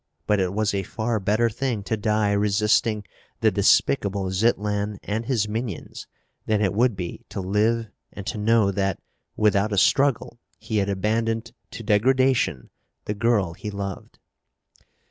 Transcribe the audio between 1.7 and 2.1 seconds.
to